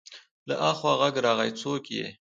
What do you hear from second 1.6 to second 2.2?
څوک يې؟